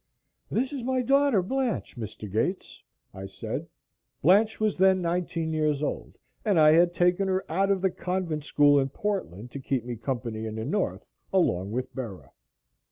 [0.49, 2.27] "This is my daughter, Blanche, Mr.
[2.27, 2.81] Gates,"
[3.13, 3.67] I said.
[4.23, 8.43] Blanche was then nineteen years old, and I had taken her out of the Convent
[8.43, 12.31] school in Portland to keep me company in the north, along with Bera.